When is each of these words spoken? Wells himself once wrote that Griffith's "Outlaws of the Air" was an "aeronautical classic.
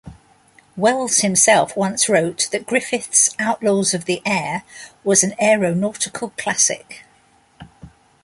Wells 0.75 1.17
himself 1.19 1.77
once 1.77 2.09
wrote 2.09 2.49
that 2.51 2.65
Griffith's 2.65 3.35
"Outlaws 3.37 3.93
of 3.93 4.05
the 4.05 4.19
Air" 4.25 4.63
was 5.03 5.23
an 5.23 5.35
"aeronautical 5.39 6.31
classic. 6.39 7.03